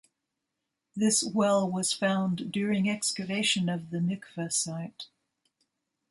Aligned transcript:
This 0.95 1.23
well 1.23 1.69
was 1.69 1.93
found 1.93 2.51
during 2.51 2.89
excavation 2.89 3.69
of 3.69 3.91
the 3.91 3.99
mikvah 3.99 4.51
site. 4.51 5.05